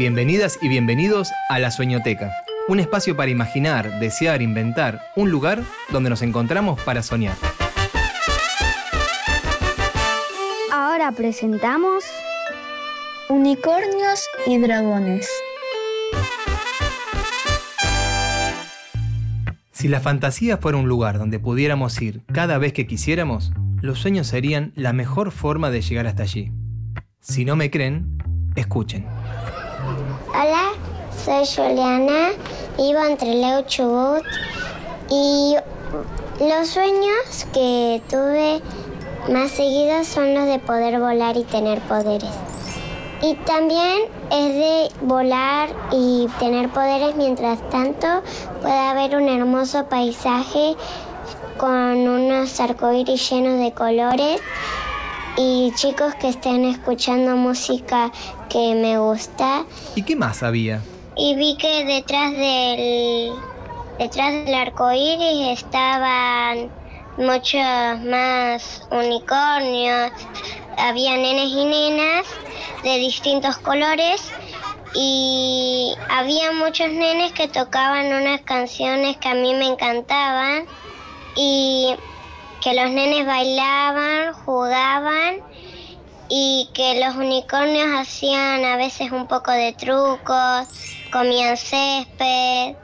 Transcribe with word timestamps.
Bienvenidas 0.00 0.58
y 0.62 0.68
bienvenidos 0.68 1.30
a 1.50 1.58
La 1.58 1.70
Sueñoteca, 1.70 2.32
un 2.68 2.80
espacio 2.80 3.18
para 3.18 3.30
imaginar, 3.30 4.00
desear, 4.00 4.40
inventar, 4.40 5.02
un 5.14 5.30
lugar 5.30 5.62
donde 5.90 6.08
nos 6.08 6.22
encontramos 6.22 6.80
para 6.80 7.02
soñar. 7.02 7.36
Ahora 10.72 11.12
presentamos 11.12 12.02
Unicornios 13.28 14.26
y 14.46 14.56
dragones. 14.56 15.28
Si 19.70 19.86
la 19.86 20.00
fantasía 20.00 20.56
fuera 20.56 20.78
un 20.78 20.88
lugar 20.88 21.18
donde 21.18 21.38
pudiéramos 21.38 22.00
ir 22.00 22.22
cada 22.32 22.56
vez 22.56 22.72
que 22.72 22.86
quisiéramos, 22.86 23.52
los 23.82 23.98
sueños 23.98 24.28
serían 24.28 24.72
la 24.76 24.94
mejor 24.94 25.30
forma 25.30 25.70
de 25.70 25.82
llegar 25.82 26.06
hasta 26.06 26.22
allí. 26.22 26.52
Si 27.20 27.44
no 27.44 27.54
me 27.54 27.70
creen, 27.70 28.16
escuchen. 28.56 29.04
Soy 31.24 31.44
Juliana, 31.44 32.30
vivo 32.78 33.04
entre 33.04 33.34
Leo 33.34 33.60
Chubut 33.62 34.24
y 35.10 35.54
los 36.40 36.68
sueños 36.68 37.46
que 37.52 38.00
tuve 38.08 38.62
más 39.30 39.50
seguidos 39.50 40.06
son 40.06 40.32
los 40.32 40.46
de 40.46 40.58
poder 40.60 40.98
volar 40.98 41.36
y 41.36 41.44
tener 41.44 41.78
poderes. 41.80 42.30
Y 43.20 43.34
también 43.44 44.04
es 44.30 44.54
de 44.54 44.88
volar 45.02 45.68
y 45.92 46.26
tener 46.38 46.70
poderes 46.70 47.14
mientras 47.16 47.68
tanto 47.68 48.06
puede 48.62 48.78
haber 48.78 49.16
un 49.16 49.28
hermoso 49.28 49.86
paisaje 49.90 50.74
con 51.58 52.08
unos 52.08 52.58
arcoíris 52.60 53.30
llenos 53.30 53.60
de 53.60 53.72
colores 53.72 54.40
y 55.36 55.70
chicos 55.74 56.14
que 56.14 56.30
estén 56.30 56.64
escuchando 56.64 57.36
música 57.36 58.10
que 58.48 58.74
me 58.74 58.98
gusta. 58.98 59.66
¿Y 59.94 60.02
qué 60.02 60.16
más 60.16 60.42
había? 60.42 60.80
Y 61.16 61.34
vi 61.34 61.56
que 61.56 61.84
detrás 61.84 62.32
del 62.32 63.32
detrás 63.98 64.32
del 64.32 64.54
arco 64.54 64.90
iris 64.92 65.58
estaban 65.58 66.70
muchos 67.16 68.00
más 68.00 68.82
unicornios. 68.90 70.12
Había 70.76 71.16
nenes 71.16 71.48
y 71.48 71.64
nenas 71.64 72.26
de 72.82 72.96
distintos 72.98 73.58
colores 73.58 74.22
y 74.94 75.94
había 76.08 76.52
muchos 76.52 76.88
nenes 76.88 77.32
que 77.32 77.48
tocaban 77.48 78.06
unas 78.06 78.40
canciones 78.42 79.16
que 79.18 79.28
a 79.28 79.34
mí 79.34 79.54
me 79.54 79.66
encantaban 79.66 80.66
y 81.36 81.94
que 82.62 82.74
los 82.74 82.90
nenes 82.90 83.26
bailaban, 83.26 84.32
jugaban 84.32 85.36
y 86.30 86.68
que 86.72 87.04
los 87.04 87.16
unicornios 87.16 87.88
hacían 87.98 88.64
a 88.64 88.76
veces 88.76 89.10
un 89.10 89.26
poco 89.26 89.50
de 89.50 89.72
trucos, 89.72 90.68
comían 91.12 91.56
césped. 91.56 92.76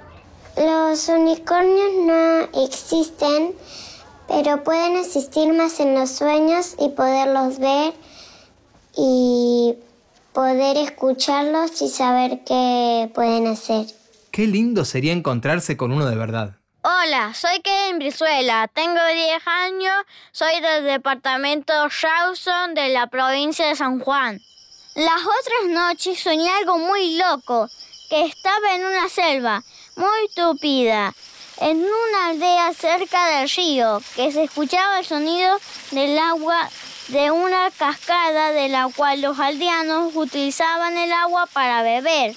Los 0.56 1.08
unicornios 1.08 1.92
no 2.04 2.64
existen, 2.64 3.54
pero 4.26 4.64
pueden 4.64 4.96
existir 4.96 5.52
más 5.52 5.78
en 5.78 5.94
los 5.94 6.10
sueños 6.10 6.74
y 6.80 6.88
poderlos 6.88 7.58
ver 7.60 7.94
y 8.96 9.76
poder 10.32 10.76
escucharlos 10.78 11.80
y 11.82 11.88
saber 11.88 12.40
qué 12.44 13.10
pueden 13.14 13.46
hacer. 13.46 13.86
Qué 14.32 14.46
lindo 14.46 14.84
sería 14.84 15.12
encontrarse 15.12 15.76
con 15.76 15.92
uno 15.92 16.06
de 16.06 16.16
verdad. 16.16 16.56
Hola, 16.88 17.34
soy 17.34 17.58
Kevin 17.62 17.98
Brizuela, 17.98 18.68
tengo 18.68 19.04
10 19.12 19.44
años, 19.44 20.04
soy 20.30 20.60
del 20.60 20.84
departamento 20.84 21.72
Rawson 21.88 22.74
de 22.74 22.90
la 22.90 23.08
provincia 23.08 23.66
de 23.66 23.74
San 23.74 23.98
Juan. 23.98 24.40
Las 24.94 25.20
otras 25.20 25.66
noches 25.66 26.20
soñé 26.20 26.48
algo 26.48 26.78
muy 26.78 27.16
loco, 27.16 27.68
que 28.08 28.26
estaba 28.26 28.76
en 28.76 28.84
una 28.84 29.08
selva 29.08 29.64
muy 29.96 30.28
tupida, 30.36 31.12
en 31.58 31.78
una 31.78 32.28
aldea 32.28 32.72
cerca 32.72 33.30
del 33.30 33.50
río, 33.50 34.00
que 34.14 34.30
se 34.30 34.44
escuchaba 34.44 35.00
el 35.00 35.06
sonido 35.06 35.58
del 35.90 36.16
agua 36.16 36.70
de 37.08 37.32
una 37.32 37.72
cascada 37.72 38.52
de 38.52 38.68
la 38.68 38.88
cual 38.94 39.22
los 39.22 39.40
aldeanos 39.40 40.12
utilizaban 40.14 40.96
el 40.96 41.12
agua 41.12 41.46
para 41.52 41.82
beber. 41.82 42.36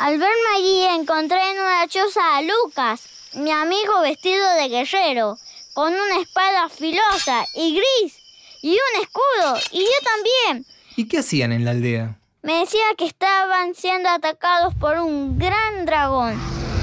Al 0.00 0.18
verme 0.18 0.48
allí 0.54 0.84
encontré 1.00 1.50
en 1.52 1.58
una 1.58 1.88
choza 1.88 2.36
a 2.36 2.42
Lucas, 2.42 3.08
mi 3.34 3.50
amigo 3.50 4.00
vestido 4.02 4.48
de 4.54 4.68
guerrero, 4.68 5.36
con 5.74 5.92
una 5.92 6.20
espada 6.20 6.68
filosa 6.68 7.44
y 7.54 7.74
gris, 7.76 8.14
y 8.62 8.70
un 8.70 9.02
escudo, 9.02 9.56
y 9.70 9.80
yo 9.80 9.98
también. 10.04 10.66
¿Y 10.96 11.06
qué 11.06 11.18
hacían 11.18 11.52
en 11.52 11.64
la 11.64 11.72
aldea? 11.72 12.18
Me 12.42 12.60
decía 12.60 12.84
que 12.96 13.04
estaban 13.04 13.74
siendo 13.74 14.08
atacados 14.08 14.74
por 14.74 14.98
un 14.98 15.38
gran 15.38 15.84
dragón, 15.84 16.34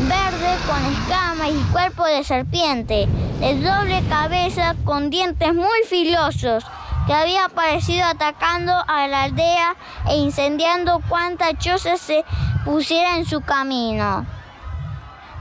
verde 0.07 0.57
con 0.67 0.93
escamas 0.93 1.49
y 1.49 1.71
cuerpo 1.71 2.05
de 2.05 2.23
serpiente, 2.23 3.07
de 3.39 3.55
doble 3.55 4.03
cabeza 4.07 4.75
con 4.85 5.09
dientes 5.09 5.53
muy 5.53 5.81
filosos, 5.89 6.63
que 7.07 7.13
había 7.13 7.45
aparecido 7.45 8.05
atacando 8.05 8.73
a 8.87 9.07
la 9.07 9.23
aldea 9.23 9.75
e 10.09 10.17
incendiando 10.17 11.01
cuanta 11.07 11.57
choza 11.57 11.97
se 11.97 12.23
pusiera 12.63 13.17
en 13.17 13.25
su 13.25 13.41
camino. 13.41 14.25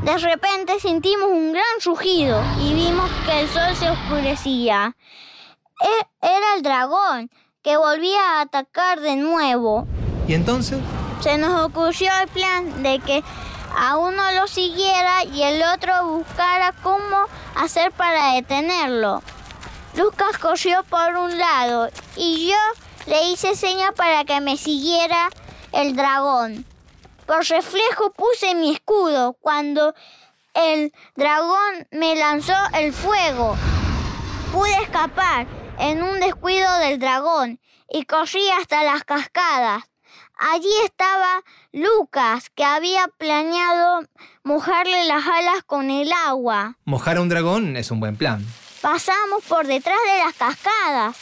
De 0.05 0.19
repente 0.19 0.79
sentimos 0.81 1.29
un 1.31 1.53
gran 1.53 1.65
rugido 1.85 2.43
y 2.61 2.75
vimos 2.75 3.11
que 3.25 3.41
el 3.41 3.49
sol 3.49 3.75
se 3.75 3.89
oscurecía. 3.89 4.95
E- 5.81 6.07
Era 6.21 6.55
el 6.57 6.63
dragón 6.63 7.31
que 7.63 7.77
volvía 7.79 8.21
a 8.39 8.41
atacar 8.43 9.01
de 9.01 9.17
nuevo. 9.17 9.87
¿Y 10.29 10.35
entonces? 10.35 10.79
Se 11.21 11.39
nos 11.39 11.65
ocurrió 11.65 12.11
el 12.23 12.29
plan 12.29 12.83
de 12.83 12.99
que 12.99 13.23
a 13.77 13.97
uno 13.97 14.23
lo 14.33 14.47
siguiera 14.47 15.25
y 15.25 15.43
el 15.43 15.63
otro 15.75 16.07
buscara 16.07 16.73
cómo 16.83 17.25
hacer 17.57 17.91
para 17.93 18.33
detenerlo. 18.35 19.23
Lucas 19.97 20.37
corrió 20.39 20.85
por 20.85 21.17
un 21.17 21.39
lado 21.39 21.89
y 22.17 22.49
yo 22.51 22.57
le 23.07 23.31
hice 23.31 23.55
señas 23.57 23.93
para 23.97 24.25
que 24.27 24.41
me 24.43 24.59
siguiera 24.59 25.31
el 25.73 25.97
dragón. 25.97 26.67
Por 27.27 27.45
reflejo 27.45 28.13
puse 28.13 28.55
mi 28.55 28.73
escudo 28.73 29.35
cuando 29.41 29.95
el 30.55 30.93
dragón 31.17 31.89
me 31.91 32.15
lanzó 32.17 32.55
el 32.75 32.93
fuego. 32.93 33.57
Pude 34.53 34.83
escapar 34.83 35.47
en 35.79 36.03
un 36.03 36.21
descuido 36.21 36.73
del 36.79 36.99
dragón 36.99 37.61
y 37.89 38.05
corrí 38.05 38.49
hasta 38.61 38.85
las 38.85 39.05
cascadas. 39.05 39.85
Allí 40.37 40.73
estaba 40.85 41.43
Lucas, 41.73 42.51
que 42.55 42.65
había 42.65 43.09
planeado 43.19 44.05
mojarle 44.43 45.05
las 45.05 45.27
alas 45.27 45.63
con 45.65 45.91
el 45.91 46.13
agua. 46.13 46.77
Mojar 46.85 47.17
a 47.17 47.21
un 47.23 47.29
dragón 47.29 47.77
es 47.77 47.91
un 47.91 48.01
buen 48.01 48.17
plan. 48.17 48.45
Pasamos 48.81 49.43
por 49.45 49.67
detrás 49.67 49.99
de 50.05 50.25
las 50.25 50.35
cascadas. 50.35 51.17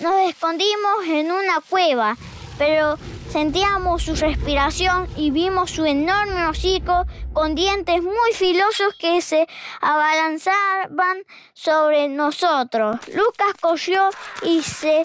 Nos 0.00 0.28
escondimos 0.28 1.04
en 1.06 1.32
una 1.32 1.60
cueva, 1.60 2.16
pero 2.58 2.98
sentíamos 3.30 4.02
su 4.02 4.14
respiración 4.14 5.08
y 5.16 5.30
vimos 5.30 5.70
su 5.70 5.84
enorme 5.84 6.46
hocico 6.46 7.06
con 7.32 7.54
dientes 7.54 8.02
muy 8.02 8.32
filosos 8.32 8.94
que 8.98 9.20
se 9.20 9.46
abalanzaban 9.80 11.24
sobre 11.52 12.08
nosotros. 12.08 12.96
Lucas 13.08 13.54
corrió 13.60 14.08
y 14.42 14.62
se 14.62 15.04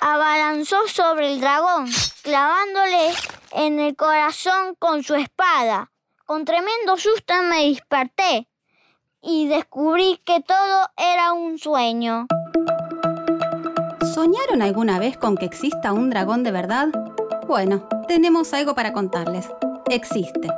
abalanzó 0.00 0.86
sobre 0.88 1.32
el 1.32 1.40
dragón, 1.40 1.88
clavándole 2.22 3.12
en 3.52 3.80
el 3.80 3.96
corazón 3.96 4.74
con 4.78 5.02
su 5.02 5.14
espada. 5.14 5.90
Con 6.24 6.44
tremendo 6.44 6.96
susto 6.96 7.34
me 7.48 7.68
desperté 7.68 8.48
y 9.22 9.48
descubrí 9.48 10.20
que 10.24 10.40
todo 10.40 10.88
era 10.96 11.32
un 11.32 11.58
sueño. 11.58 12.26
¿Soñaron 14.14 14.62
alguna 14.62 14.98
vez 14.98 15.16
con 15.16 15.36
que 15.36 15.44
exista 15.44 15.92
un 15.92 16.10
dragón 16.10 16.42
de 16.42 16.50
verdad? 16.52 16.88
Bueno, 17.46 17.82
tenemos 18.08 18.52
algo 18.54 18.74
para 18.74 18.92
contarles. 18.92 19.48
Existe. 19.88 20.48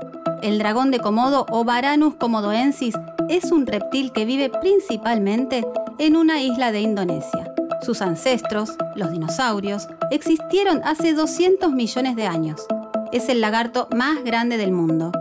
El 0.41 0.59
dragón 0.59 0.91
de 0.91 1.01
Komodo 1.01 1.45
o 1.51 1.63
Varanus 1.63 2.15
komodoensis 2.15 2.95
es 3.29 3.53
un 3.53 3.67
reptil 3.67 4.11
que 4.11 4.25
vive 4.25 4.49
principalmente 4.49 5.67
en 5.99 6.17
una 6.17 6.41
isla 6.41 6.73
de 6.73 6.81
Indonesia. 6.81 7.53
Sus 7.83 8.01
ancestros, 8.01 8.75
los 8.97 9.11
dinosaurios, 9.11 9.89
existieron 10.11 10.81
hace 10.83 11.13
200 11.13 11.73
millones 11.73 12.17
de 12.17 12.27
años. 12.27 12.67
Es 13.13 13.29
el 13.29 13.43
lagarto 13.43 13.89
más 13.95 14.25
grande 14.25 14.57
del 14.57 14.73
mundo. 14.73 15.13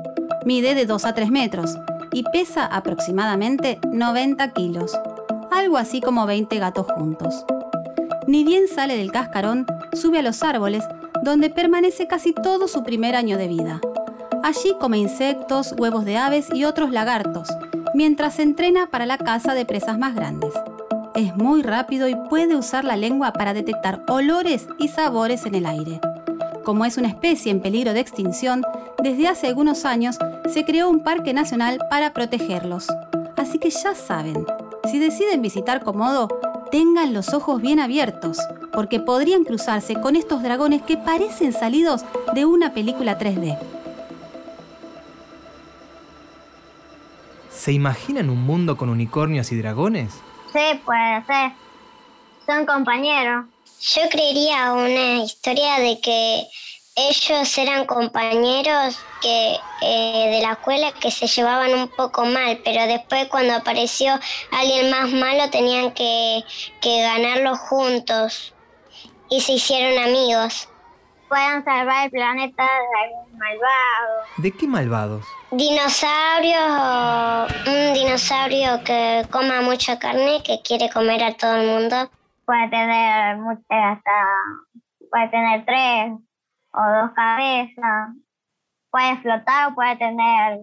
Mide 0.45 0.73
de 0.73 0.85
2 0.85 1.03
a 1.03 1.13
3 1.13 1.31
metros 1.31 1.77
y 2.13 2.23
pesa 2.31 2.65
aproximadamente 2.65 3.79
90 3.91 4.53
kilos, 4.53 4.97
algo 5.51 5.75
así 5.75 5.99
como 5.99 6.25
20 6.25 6.59
gatos 6.59 6.87
juntos. 6.93 7.45
Ni 8.25 8.45
bien 8.45 8.67
sale 8.73 8.95
del 8.95 9.11
cascarón, 9.11 9.65
sube 9.93 10.19
a 10.19 10.21
los 10.21 10.43
árboles, 10.43 10.83
donde 11.27 11.49
permanece 11.49 12.07
casi 12.07 12.31
todo 12.31 12.69
su 12.69 12.83
primer 12.83 13.13
año 13.13 13.37
de 13.37 13.49
vida. 13.49 13.81
Allí 14.43 14.73
come 14.79 14.97
insectos, 14.97 15.75
huevos 15.77 16.05
de 16.05 16.15
aves 16.15 16.47
y 16.53 16.63
otros 16.63 16.89
lagartos, 16.89 17.49
mientras 17.93 18.35
se 18.35 18.43
entrena 18.43 18.87
para 18.87 19.05
la 19.05 19.17
caza 19.17 19.53
de 19.53 19.65
presas 19.65 19.99
más 19.99 20.15
grandes. 20.15 20.53
Es 21.15 21.35
muy 21.35 21.63
rápido 21.63 22.07
y 22.07 22.15
puede 22.15 22.55
usar 22.55 22.85
la 22.85 22.95
lengua 22.95 23.33
para 23.33 23.53
detectar 23.53 24.03
olores 24.07 24.69
y 24.79 24.87
sabores 24.87 25.45
en 25.45 25.55
el 25.55 25.65
aire. 25.65 25.99
como 26.63 26.83
es 26.83 26.97
una 26.97 27.07
especie 27.07 27.49
en 27.49 27.61
peligro 27.61 27.93
de 27.93 28.01
extinción, 28.01 28.61
desde 29.01 29.27
hace 29.29 29.47
algunos 29.47 29.85
años 29.85 30.17
se 30.49 30.65
creó 30.65 30.89
un 30.89 30.99
parque 31.01 31.33
nacional 31.33 31.79
para 31.89 32.13
protegerlos. 32.13 32.87
Así 33.37 33.57
que 33.57 33.69
ya 33.69 33.95
saben, 33.95 34.45
si 34.89 34.99
deciden 34.99 35.41
visitar 35.41 35.81
Komodo, 35.81 36.27
tengan 36.69 37.13
los 37.13 37.33
ojos 37.33 37.61
bien 37.61 37.79
abiertos, 37.79 38.37
porque 38.73 38.99
podrían 38.99 39.43
cruzarse 39.43 39.95
con 39.95 40.15
estos 40.15 40.43
dragones 40.43 40.81
que 40.81 40.97
parecen 40.97 41.53
salidos 41.53 42.03
de 42.33 42.45
una 42.45 42.73
película 42.73 43.17
3D. 43.17 43.57
¿Se 47.51 47.71
imaginan 47.71 48.29
un 48.29 48.43
mundo 48.43 48.77
con 48.77 48.89
unicornios 48.89 49.51
y 49.51 49.57
dragones? 49.57 50.13
Sí, 50.53 50.79
puede 50.85 51.25
ser. 51.25 51.51
Son 52.45 52.65
compañeros. 52.65 53.45
Yo 53.81 54.01
creería 54.09 54.73
una 54.73 55.23
historia 55.23 55.79
de 55.79 55.99
que 55.99 56.47
ellos 56.97 57.57
eran 57.59 57.85
compañeros 57.85 58.99
que, 59.21 59.55
eh, 59.83 60.31
de 60.31 60.41
la 60.41 60.53
escuela 60.53 60.91
que 60.99 61.11
se 61.11 61.27
llevaban 61.27 61.71
un 61.75 61.87
poco 61.89 62.25
mal, 62.25 62.59
pero 62.65 62.87
después 62.87 63.27
cuando 63.27 63.53
apareció 63.53 64.19
alguien 64.51 64.89
más 64.89 65.11
malo 65.11 65.49
tenían 65.51 65.91
que, 65.91 66.43
que 66.81 67.01
ganarlo 67.03 67.55
juntos 67.55 68.55
y 69.29 69.41
se 69.41 69.53
hicieron 69.53 70.03
amigos. 70.03 70.67
Pueden 71.29 71.63
salvar 71.63 72.05
el 72.05 72.11
planeta 72.11 72.63
de 72.63 73.03
algún 73.03 73.37
malvado. 73.37 74.23
¿De 74.37 74.51
qué 74.51 74.65
malvados? 74.65 75.25
Dinosaurios 75.51 76.57
o 76.57 77.47
un 77.69 77.93
dinosaurio 77.93 78.83
que 78.83 79.23
coma 79.29 79.61
mucha 79.61 79.99
carne, 79.99 80.41
que 80.43 80.61
quiere 80.63 80.89
comer 80.89 81.23
a 81.23 81.33
todo 81.33 81.57
el 81.57 81.67
mundo. 81.67 82.09
Puede 82.45 82.69
tener 82.69 83.37
hasta 83.69 84.11
puede 85.11 85.27
tener 85.29 85.65
tres 85.65 86.26
o 86.77 87.01
dos 87.01 87.11
cabezas. 87.15 88.15
Puede 88.91 89.17
flotar 89.17 89.71
o 89.71 89.75
puede 89.75 89.95
tener 89.97 90.59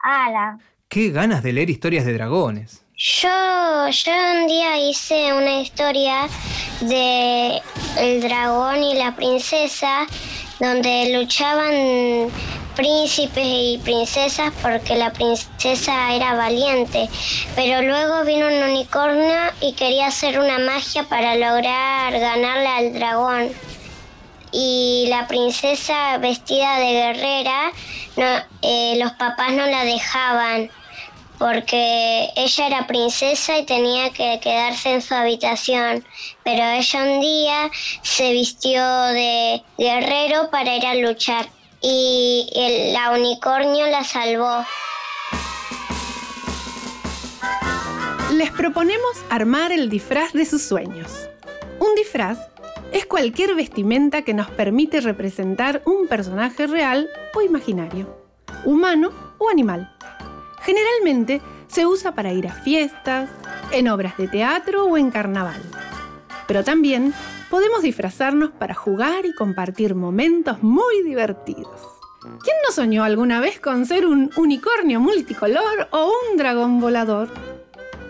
alas. 0.00 0.60
Qué 0.88 1.10
ganas 1.10 1.42
de 1.42 1.52
leer 1.52 1.70
historias 1.70 2.04
de 2.04 2.12
dragones. 2.12 2.84
Yo, 2.94 3.88
yo 3.88 4.12
un 4.12 4.46
día 4.46 4.78
hice 4.78 5.32
una 5.32 5.60
historia 5.60 6.28
de 6.80 7.62
el 7.98 8.20
dragón 8.20 8.82
y 8.82 8.94
la 8.94 9.16
princesa 9.16 10.06
donde 10.60 11.18
luchaban 11.18 12.30
príncipes 12.76 13.44
y 13.44 13.80
princesas 13.82 14.52
porque 14.62 14.96
la 14.96 15.12
princesa 15.12 16.14
era 16.14 16.34
valiente, 16.34 17.08
pero 17.54 17.82
luego 17.82 18.24
vino 18.24 18.46
un 18.46 18.70
unicornio 18.70 19.40
y 19.60 19.72
quería 19.74 20.06
hacer 20.06 20.38
una 20.38 20.58
magia 20.58 21.04
para 21.04 21.34
lograr 21.34 22.12
ganarle 22.12 22.68
al 22.68 22.92
dragón. 22.94 23.71
Y 24.52 25.06
la 25.08 25.26
princesa 25.26 26.18
vestida 26.18 26.78
de 26.78 26.92
guerrera, 26.92 27.72
eh, 28.62 28.94
los 28.98 29.12
papás 29.12 29.52
no 29.52 29.66
la 29.66 29.84
dejaban 29.84 30.70
porque 31.38 32.28
ella 32.36 32.66
era 32.68 32.86
princesa 32.86 33.58
y 33.58 33.66
tenía 33.66 34.10
que 34.10 34.38
quedarse 34.40 34.92
en 34.92 35.02
su 35.02 35.12
habitación, 35.12 36.04
pero 36.44 36.62
ella 36.62 37.02
un 37.02 37.20
día 37.20 37.70
se 38.02 38.30
vistió 38.30 38.80
de 39.06 39.60
guerrero 39.76 40.50
para 40.50 40.76
ir 40.76 40.86
a 40.86 40.94
luchar 40.94 41.48
y 41.80 42.48
el, 42.54 42.92
la 42.92 43.10
unicornio 43.10 43.88
la 43.88 44.04
salvó. 44.04 44.64
Les 48.30 48.50
proponemos 48.52 49.16
armar 49.28 49.72
el 49.72 49.90
disfraz 49.90 50.32
de 50.32 50.46
sus 50.46 50.62
sueños. 50.62 51.10
Un 51.80 51.94
disfraz 51.96 52.38
es 52.92 53.06
cualquier 53.06 53.54
vestimenta 53.54 54.22
que 54.22 54.34
nos 54.34 54.50
permite 54.50 55.00
representar 55.00 55.82
un 55.86 56.06
personaje 56.06 56.66
real 56.66 57.08
o 57.34 57.40
imaginario, 57.40 58.16
humano 58.64 59.10
o 59.38 59.48
animal. 59.48 59.96
Generalmente 60.60 61.40
se 61.68 61.86
usa 61.86 62.14
para 62.14 62.32
ir 62.32 62.46
a 62.46 62.52
fiestas, 62.52 63.30
en 63.72 63.88
obras 63.88 64.16
de 64.18 64.28
teatro 64.28 64.84
o 64.84 64.98
en 64.98 65.10
carnaval. 65.10 65.60
Pero 66.46 66.62
también 66.62 67.14
podemos 67.50 67.82
disfrazarnos 67.82 68.50
para 68.50 68.74
jugar 68.74 69.24
y 69.24 69.34
compartir 69.34 69.94
momentos 69.94 70.62
muy 70.62 71.02
divertidos. 71.02 71.80
¿Quién 72.20 72.56
no 72.64 72.72
soñó 72.72 73.02
alguna 73.02 73.40
vez 73.40 73.58
con 73.58 73.86
ser 73.86 74.06
un 74.06 74.30
unicornio 74.36 75.00
multicolor 75.00 75.88
o 75.90 76.12
un 76.30 76.36
dragón 76.36 76.80
volador? 76.80 77.30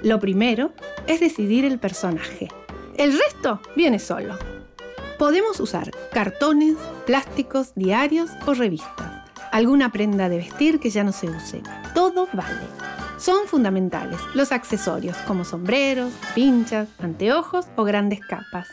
Lo 0.03 0.19
primero 0.19 0.73
es 1.07 1.21
decidir 1.21 1.65
el 1.65 1.79
personaje. 1.79 2.49
El 2.97 3.17
resto 3.17 3.61
viene 3.75 3.99
solo. 3.99 4.37
Podemos 5.23 5.61
usar 5.61 5.93
cartones, 6.13 6.75
plásticos, 7.07 7.77
diarios 7.77 8.29
o 8.45 8.55
revistas. 8.55 9.31
Alguna 9.53 9.93
prenda 9.93 10.29
de 10.29 10.39
vestir 10.39 10.81
que 10.81 10.91
ya 10.91 11.05
no 11.05 11.13
se 11.13 11.31
use. 11.31 11.63
Todo 11.95 12.27
vale. 12.33 12.67
Son 13.19 13.47
fundamentales 13.47 14.19
los 14.35 14.51
accesorios 14.51 15.17
como 15.19 15.45
sombreros, 15.45 16.13
pinchas, 16.35 16.89
anteojos 16.99 17.67
o 17.77 17.85
grandes 17.85 18.19
capas. 18.19 18.67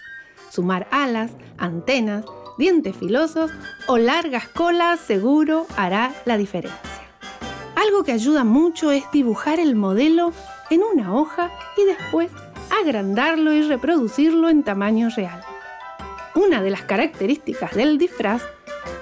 Sumar 0.49 0.87
alas, 0.89 1.29
antenas, 1.59 2.25
dientes 2.57 2.97
filosos 2.97 3.51
o 3.85 3.99
largas 3.99 4.47
colas 4.47 4.99
seguro 4.99 5.67
hará 5.77 6.11
la 6.25 6.35
diferencia. 6.35 6.79
Algo 7.75 8.03
que 8.03 8.13
ayuda 8.13 8.43
mucho 8.43 8.91
es 8.91 9.03
dibujar 9.11 9.59
el 9.59 9.75
modelo 9.75 10.33
en 10.71 10.81
una 10.81 11.13
hoja 11.13 11.51
y 11.77 11.85
después 11.85 12.31
agrandarlo 12.81 13.53
y 13.53 13.61
reproducirlo 13.61 14.49
en 14.49 14.63
tamaño 14.63 15.09
real. 15.15 15.43
Una 16.39 16.61
de 16.61 16.69
las 16.69 16.83
características 16.83 17.75
del 17.75 17.97
disfraz 17.97 18.41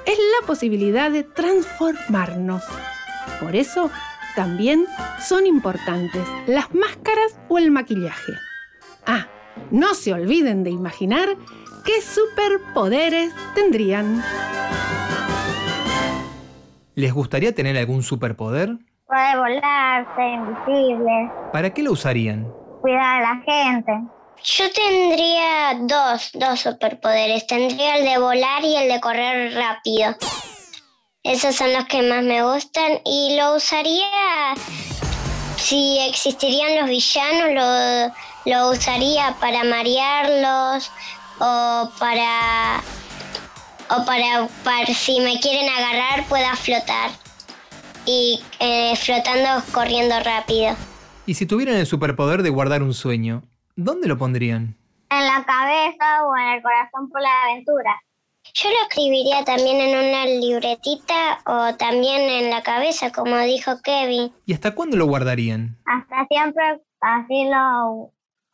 es 0.07 0.17
la 0.17 0.47
posibilidad 0.47 1.11
de 1.11 1.23
transformarnos. 1.23 2.63
Por 3.39 3.55
eso, 3.55 3.91
también 4.35 4.85
son 5.19 5.45
importantes 5.45 6.23
las 6.47 6.73
máscaras 6.73 7.39
o 7.47 7.59
el 7.59 7.69
maquillaje. 7.69 8.33
Ah, 9.05 9.27
no 9.69 9.93
se 9.93 10.13
olviden 10.13 10.63
de 10.63 10.71
imaginar 10.71 11.27
qué 11.85 12.01
superpoderes 12.01 13.31
tendrían. 13.53 14.23
¿Les 16.95 17.13
gustaría 17.13 17.53
tener 17.53 17.77
algún 17.77 18.01
superpoder? 18.01 18.79
Puede 19.05 19.37
volar, 19.37 20.07
ser 20.15 20.33
invisible, 20.33 21.31
¿Para 21.53 21.69
qué 21.69 21.83
lo 21.83 21.91
usarían? 21.91 22.51
cuidar 22.81 23.21
a 23.23 23.35
la 23.35 23.41
gente. 23.45 24.16
Yo 24.43 24.71
tendría 24.71 25.73
dos, 25.81 26.29
dos 26.33 26.59
superpoderes. 26.59 27.47
Tendría 27.47 27.97
el 27.97 28.05
de 28.05 28.17
volar 28.17 28.63
y 28.63 28.75
el 28.75 28.89
de 28.89 28.99
correr 29.01 29.53
rápido. 29.53 30.15
Esos 31.23 31.55
son 31.55 31.73
los 31.73 31.85
que 31.85 32.01
más 32.01 32.23
me 32.23 32.41
gustan 32.43 33.01
y 33.03 33.35
lo 33.37 33.55
usaría 33.55 34.55
si 35.57 35.97
existirían 36.07 36.79
los 36.79 36.89
villanos, 36.89 38.13
lo, 38.45 38.51
lo 38.51 38.71
usaría 38.71 39.35
para 39.41 39.63
marearlos 39.63 40.89
o 41.39 41.91
para 41.99 42.81
o 43.89 44.05
para, 44.05 44.47
para 44.63 44.93
si 44.93 45.19
me 45.19 45.39
quieren 45.39 45.67
agarrar 45.69 46.25
pueda 46.27 46.55
flotar 46.55 47.11
y 48.05 48.41
eh, 48.59 48.95
flotando 48.95 49.63
corriendo 49.71 50.19
rápido. 50.21 50.75
Y 51.25 51.33
si 51.33 51.45
tuvieran 51.45 51.75
el 51.75 51.85
superpoder 51.85 52.43
de 52.43 52.49
guardar 52.49 52.83
un 52.83 52.93
sueño, 52.93 53.43
¿dónde 53.77 54.09
lo 54.09 54.17
pondrían? 54.17 54.75
En 55.09 55.25
la 55.25 55.45
cabeza 55.45 56.25
o 56.25 56.35
en 56.35 56.47
el 56.55 56.61
corazón 56.61 57.09
por 57.09 57.21
la 57.21 57.43
aventura. 57.43 58.01
Yo 58.53 58.69
lo 58.69 58.75
escribiría 58.89 59.43
también 59.45 59.79
en 59.79 60.09
una 60.09 60.25
libretita 60.25 61.39
o 61.45 61.75
también 61.75 62.29
en 62.29 62.49
la 62.49 62.63
cabeza, 62.63 63.11
como 63.11 63.37
dijo 63.39 63.81
Kevin. 63.83 64.33
¿Y 64.45 64.53
hasta 64.53 64.73
cuándo 64.73 64.97
lo 64.97 65.05
guardarían? 65.05 65.77
Hasta 65.85 66.25
siempre 66.27 66.81
así 66.99 67.45
lo, 67.45 68.11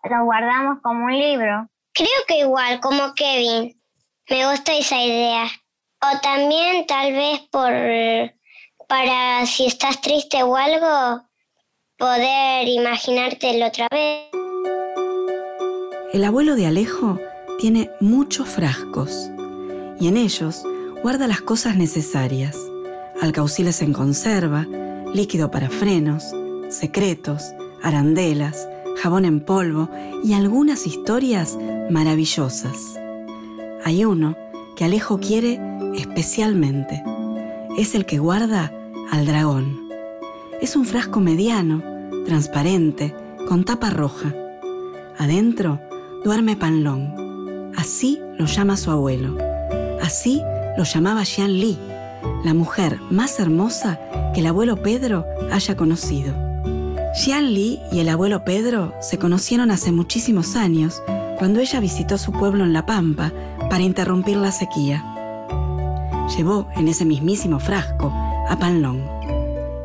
lo 0.10 0.24
guardamos 0.26 0.80
como 0.82 1.06
un 1.06 1.18
libro. 1.18 1.68
Creo 1.94 2.10
que 2.28 2.40
igual, 2.40 2.80
como 2.80 3.14
Kevin. 3.16 3.80
Me 4.30 4.50
gusta 4.50 4.74
esa 4.74 5.02
idea. 5.02 5.46
O 6.02 6.20
también 6.22 6.86
tal 6.86 7.14
vez 7.14 7.42
por 7.52 7.72
para 8.88 9.46
si 9.46 9.68
estás 9.68 10.02
triste 10.02 10.44
o 10.44 10.56
algo, 10.56 11.24
poder 11.98 12.68
imaginártelo 12.68 13.68
otra 13.68 13.88
vez. 13.90 14.43
El 16.14 16.26
abuelo 16.26 16.56
de 16.56 16.68
Alejo 16.68 17.18
tiene 17.58 17.90
muchos 18.00 18.48
frascos 18.48 19.32
y 20.00 20.08
en 20.08 20.16
ellos 20.18 20.62
guarda 21.02 21.28
las 21.28 21.42
cosas 21.42 21.76
necesarias. 21.76 22.56
Alcauciles 23.20 23.82
en 23.82 23.94
conserva, 23.94 24.68
líquido 25.12 25.50
para 25.50 25.72
frenos, 25.72 26.24
secretos, 26.70 27.56
arandelas, 27.82 28.70
jabón 29.02 29.26
en 29.26 29.40
polvo 29.40 29.90
y 30.24 30.34
algunas 30.34 30.86
historias 30.86 31.58
maravillosas. 31.90 33.00
Hay 33.84 34.06
uno 34.06 34.38
que 34.76 34.86
Alejo 34.86 35.20
quiere 35.20 35.60
especialmente. 35.96 37.04
Es 37.76 37.96
el 37.96 38.06
que 38.06 38.20
guarda 38.20 38.72
al 39.10 39.26
dragón. 39.26 39.90
Es 40.62 40.76
un 40.76 40.86
frasco 40.86 41.20
mediano, 41.20 41.82
transparente, 42.28 43.16
con 43.48 43.64
tapa 43.64 43.90
roja. 43.90 44.32
Adentro 45.18 45.80
duerme 46.24 46.56
Panlón. 46.56 47.72
Así 47.76 48.20
lo 48.38 48.46
llama 48.46 48.78
su 48.78 48.92
abuelo. 48.92 49.38
Así 50.02 50.42
lo 50.78 50.84
llamaba 50.84 51.26
Xian 51.26 51.54
Li, 51.54 51.78
la 52.44 52.54
mujer 52.54 53.00
más 53.10 53.40
hermosa 53.40 54.00
que 54.34 54.40
el 54.40 54.48
abuelo 54.48 54.82
Pedro 54.82 55.26
haya 55.52 55.76
conocido. 55.76 56.34
Xian 57.14 57.54
Li 57.54 57.80
y 57.92 58.00
el 58.00 58.10
abuelo 58.10 58.44
Pedro 58.44 58.94
se 59.02 59.20
conocieron 59.20 59.70
hace 59.70 59.92
muchísimos 59.92 60.56
años 60.56 61.04
cuando 61.38 61.60
ella 61.60 61.80
visitó 61.80 62.18
su 62.18 62.32
pueblo 62.32 62.64
en 62.64 62.74
La 62.74 62.86
Pampa 62.86 63.32
para 63.70 63.84
interrumpir 63.84 64.38
la 64.38 64.52
sequía. 64.52 65.04
Llevó 66.36 66.68
en 66.76 66.88
ese 66.88 67.06
mismísimo 67.06 67.60
frasco 67.60 68.12
a 68.50 68.58
Panlong 68.60 69.02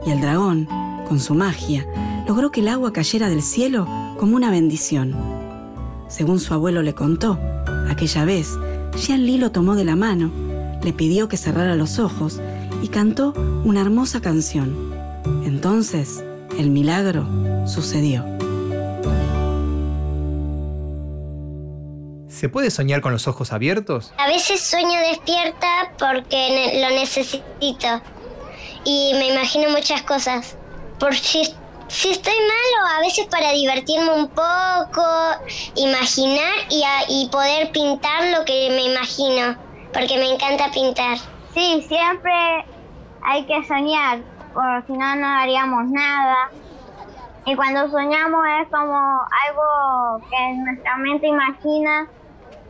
y 0.07 0.11
el 0.11 0.21
dragón, 0.21 0.69
con 1.09 1.21
su 1.21 1.35
magia, 1.35 1.85
logró 2.27 2.51
que 2.51 2.61
el 2.61 2.69
agua 2.69 2.93
cayera 2.93 3.29
del 3.29 3.43
cielo 3.43 3.87
como 4.19 4.37
una 4.37 4.51
bendición. 4.51 5.38
Según 6.09 6.41
su 6.41 6.55
abuelo 6.55 6.83
le 6.83 6.95
contó, 6.95 7.39
aquella 7.89 8.25
vez, 8.25 8.59
Xian 8.97 9.27
Li 9.27 9.37
lo 9.37 9.53
tomó 9.53 9.77
de 9.77 9.85
la 9.85 9.95
mano, 9.95 10.33
le 10.83 10.93
pidió 10.93 11.29
que 11.29 11.37
cerrara 11.37 11.75
los 11.75 11.99
ojos 11.99 12.41
y 12.83 12.89
cantó 12.89 13.33
una 13.65 13.81
hermosa 13.83 14.21
canción. 14.21 14.93
Entonces, 15.45 16.25
el 16.59 16.71
milagro 16.71 17.27
sucedió. 17.67 18.25
¿Se 22.29 22.49
puede 22.49 22.71
soñar 22.71 23.01
con 23.01 23.13
los 23.13 23.27
ojos 23.27 23.53
abiertos? 23.53 24.13
A 24.17 24.29
veces 24.29 24.61
sueño 24.61 24.99
despierta 25.11 25.93
porque 25.99 26.81
lo 26.81 26.97
necesito 26.97 28.01
y 28.85 29.13
me 29.15 29.29
imagino 29.33 29.71
muchas 29.71 30.03
cosas. 30.03 30.57
Por 30.99 31.15
si, 31.15 31.43
si 31.89 32.11
estoy 32.11 32.35
mal 32.35 32.85
o 32.85 32.97
a 32.97 33.01
veces 33.01 33.27
para 33.31 33.53
divertirme 33.53 34.13
un 34.13 34.29
poco, 34.29 35.03
imaginar 35.77 36.53
y, 36.71 36.83
a- 36.83 37.05
y 37.09 37.29
poder 37.31 37.71
pintar 37.73 38.25
lo 38.37 38.45
que 38.45 38.71
me 38.71 38.85
imagino, 38.93 39.57
porque 39.93 40.19
me 40.19 40.31
encanta 40.33 40.71
pintar. 40.71 41.17
Sí, 41.55 41.85
siempre 41.89 42.33
hay 43.23 43.47
que 43.47 43.65
soñar, 43.67 44.23
porque 44.53 44.87
si 44.87 44.93
no, 44.93 45.17
no 45.17 45.27
haríamos 45.27 45.85
nada. 45.91 46.37
Y 47.47 47.57
cuando 47.57 47.89
soñamos 47.91 48.41
es 48.61 48.69
como 48.71 48.95
algo 49.49 50.23
que 50.31 50.37
nuestra 50.67 50.97
mente 50.99 51.27
imagina 51.29 52.07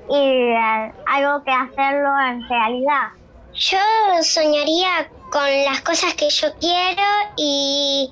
y 0.08 0.16
eh, 0.16 0.92
algo 1.06 1.42
que 1.44 1.50
hacerlo 1.50 2.08
en 2.30 2.48
realidad. 2.48 3.08
Yo 3.54 3.78
soñaría 4.22 5.10
con 5.32 5.64
las 5.64 5.80
cosas 5.82 6.14
que 6.14 6.30
yo 6.30 6.48
quiero 6.60 7.02
y, 7.36 8.08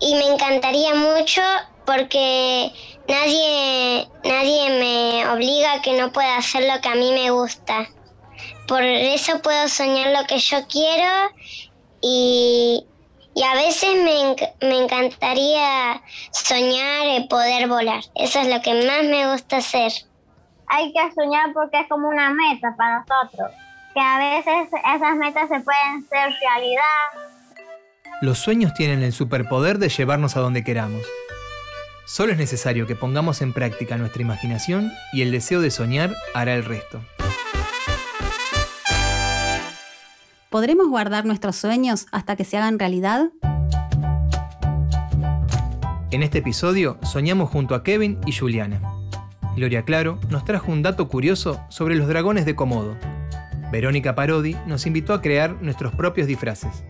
y 0.00 0.14
me 0.14 0.28
encantaría 0.32 0.94
mucho 0.94 1.42
porque 1.84 2.72
nadie, 3.08 4.08
nadie 4.24 4.70
me 4.78 5.28
obliga 5.28 5.74
a 5.74 5.82
que 5.82 6.00
no 6.00 6.12
pueda 6.12 6.36
hacer 6.36 6.64
lo 6.72 6.80
que 6.80 6.88
a 6.88 6.94
mí 6.94 7.12
me 7.12 7.30
gusta. 7.30 7.86
Por 8.66 8.82
eso 8.82 9.42
puedo 9.42 9.68
soñar 9.68 10.12
lo 10.18 10.26
que 10.26 10.38
yo 10.38 10.58
quiero 10.68 11.32
y, 12.00 12.86
y 13.34 13.42
a 13.42 13.54
veces 13.54 13.90
me, 14.02 14.36
me 14.66 14.84
encantaría 14.84 16.00
soñar 16.30 17.06
y 17.18 17.26
poder 17.28 17.68
volar. 17.68 18.02
Eso 18.14 18.40
es 18.40 18.48
lo 18.48 18.62
que 18.62 18.74
más 18.86 19.04
me 19.04 19.30
gusta 19.32 19.58
hacer. 19.58 19.92
Hay 20.68 20.92
que 20.92 21.12
soñar 21.14 21.52
porque 21.52 21.80
es 21.80 21.88
como 21.88 22.08
una 22.08 22.30
meta 22.30 22.74
para 22.76 23.00
nosotros. 23.00 23.50
Que 23.92 24.00
a 24.00 24.18
veces 24.18 24.68
esas 24.72 25.16
metas 25.16 25.48
se 25.48 25.60
pueden 25.60 26.08
ser 26.08 26.32
realidad. 26.40 27.39
Los 28.22 28.38
sueños 28.38 28.74
tienen 28.74 29.02
el 29.02 29.14
superpoder 29.14 29.78
de 29.78 29.88
llevarnos 29.88 30.36
a 30.36 30.40
donde 30.40 30.62
queramos. 30.62 31.00
Solo 32.04 32.32
es 32.32 32.38
necesario 32.38 32.86
que 32.86 32.94
pongamos 32.94 33.40
en 33.40 33.54
práctica 33.54 33.96
nuestra 33.96 34.20
imaginación 34.20 34.92
y 35.14 35.22
el 35.22 35.30
deseo 35.30 35.62
de 35.62 35.70
soñar 35.70 36.14
hará 36.34 36.54
el 36.54 36.66
resto. 36.66 37.00
¿Podremos 40.50 40.88
guardar 40.88 41.24
nuestros 41.24 41.56
sueños 41.56 42.08
hasta 42.12 42.36
que 42.36 42.44
se 42.44 42.58
hagan 42.58 42.78
realidad? 42.78 43.30
En 46.10 46.22
este 46.22 46.38
episodio 46.38 46.98
soñamos 47.02 47.48
junto 47.48 47.74
a 47.74 47.82
Kevin 47.82 48.18
y 48.26 48.32
Juliana. 48.32 48.82
Gloria 49.56 49.86
Claro 49.86 50.18
nos 50.28 50.44
trajo 50.44 50.70
un 50.70 50.82
dato 50.82 51.08
curioso 51.08 51.58
sobre 51.70 51.94
los 51.94 52.06
dragones 52.06 52.44
de 52.44 52.54
Komodo. 52.54 52.98
Verónica 53.72 54.14
Parodi 54.14 54.56
nos 54.66 54.84
invitó 54.84 55.14
a 55.14 55.22
crear 55.22 55.62
nuestros 55.62 55.94
propios 55.94 56.26
disfraces. 56.26 56.84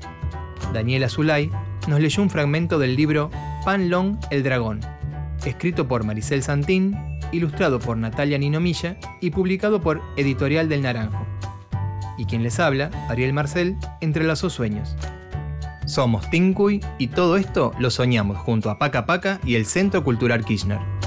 Daniela 0.72 1.08
Zulay 1.08 1.50
nos 1.88 2.00
leyó 2.00 2.22
un 2.22 2.30
fragmento 2.30 2.78
del 2.78 2.96
libro 2.96 3.30
Pan 3.64 3.90
Long 3.90 4.16
el 4.30 4.42
dragón, 4.42 4.80
escrito 5.44 5.88
por 5.88 6.04
Maricel 6.04 6.42
Santín, 6.42 6.96
ilustrado 7.32 7.78
por 7.78 7.96
Natalia 7.96 8.38
Ninomilla 8.38 8.96
y 9.20 9.30
publicado 9.30 9.80
por 9.80 10.00
Editorial 10.16 10.68
del 10.68 10.82
Naranjo. 10.82 11.26
Y 12.18 12.26
quien 12.26 12.42
les 12.42 12.60
habla, 12.60 12.90
Ariel 13.08 13.32
Marcel, 13.32 13.76
entrelazó 14.00 14.50
sueños. 14.50 14.96
Somos 15.86 16.28
Tinkuy 16.30 16.80
y 16.98 17.08
todo 17.08 17.36
esto 17.36 17.72
lo 17.78 17.90
soñamos 17.90 18.38
junto 18.38 18.70
a 18.70 18.78
Paca 18.78 19.06
Paca 19.06 19.40
y 19.44 19.56
el 19.56 19.66
Centro 19.66 20.04
Cultural 20.04 20.44
Kirchner. 20.44 20.99